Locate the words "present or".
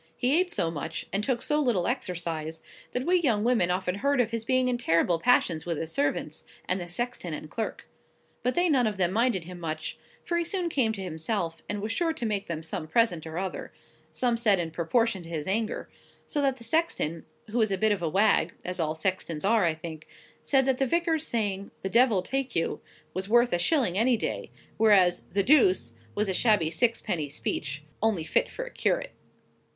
12.87-13.37